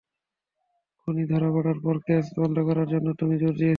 [1.01, 3.69] খুনি ধরা পড়ার পর কেস বন্ধ করার জন্য তুমি জোর দিয়েছিলে।